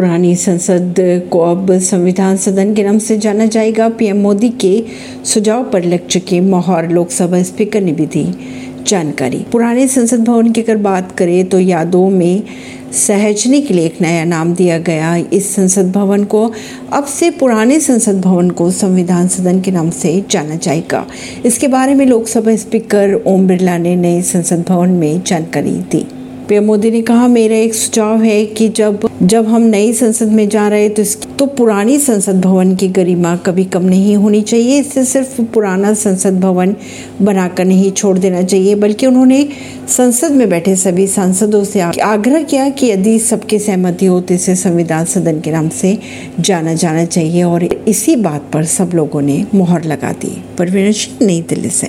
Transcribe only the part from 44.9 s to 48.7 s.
सदन के नाम से जाना जाना चाहिए। और इसी बात पर